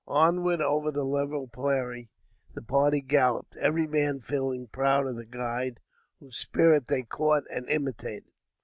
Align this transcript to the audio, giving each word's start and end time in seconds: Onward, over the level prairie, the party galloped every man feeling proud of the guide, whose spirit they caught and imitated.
Onward, 0.07 0.61
over 0.61 0.89
the 0.89 1.03
level 1.05 1.45
prairie, 1.47 2.09
the 2.55 2.63
party 2.63 3.01
galloped 3.01 3.55
every 3.57 3.85
man 3.85 4.17
feeling 4.17 4.65
proud 4.65 5.05
of 5.05 5.15
the 5.15 5.27
guide, 5.27 5.79
whose 6.19 6.37
spirit 6.39 6.87
they 6.87 7.03
caught 7.03 7.43
and 7.53 7.69
imitated. 7.69 8.31